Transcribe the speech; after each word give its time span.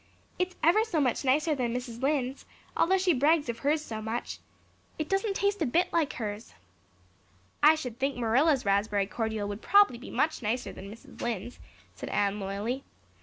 "It's 0.39 0.55
ever 0.63 0.83
so 0.83 0.99
much 0.99 1.23
nicer 1.23 1.53
than 1.53 1.75
Mrs. 1.75 2.01
Lynde's, 2.01 2.47
although 2.75 2.97
she 2.97 3.13
brags 3.13 3.49
of 3.49 3.59
hers 3.59 3.85
so 3.85 4.01
much. 4.01 4.39
It 4.97 5.07
doesn't 5.07 5.35
taste 5.35 5.61
a 5.61 5.65
bit 5.67 5.93
like 5.93 6.13
hers." 6.13 6.55
"I 7.61 7.75
should 7.75 7.99
think 7.99 8.17
Marilla's 8.17 8.65
raspberry 8.65 9.05
cordial 9.05 9.47
would 9.49 9.61
prob'ly 9.61 9.99
be 9.99 10.09
much 10.09 10.41
nicer 10.41 10.73
than 10.73 10.91
Mrs. 10.91 11.21
Lynde's," 11.21 11.59
said 11.93 12.09
Anne 12.09 12.39
loyally. 12.39 12.83